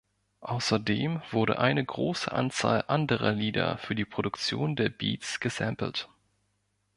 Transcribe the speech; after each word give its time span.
Außerdem 0.39 1.21
wurde 1.29 1.59
eine 1.59 1.85
große 1.85 2.31
Anzahl 2.31 2.83
anderer 2.87 3.33
Lieder 3.33 3.77
für 3.77 3.93
die 3.93 4.03
Produktion 4.03 4.75
der 4.75 4.89
Beats 4.89 5.39
gesampelt. 5.39 6.09